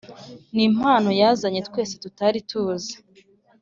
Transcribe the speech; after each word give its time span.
nimpano 0.55 1.09
yazanye 1.21 1.59
twese 1.67 1.93
tutari 2.03 2.39
tuzi. 2.49 2.95